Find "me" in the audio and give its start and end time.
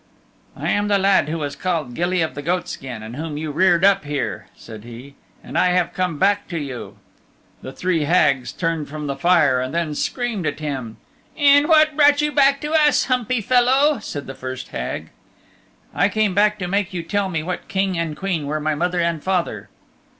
17.29-17.43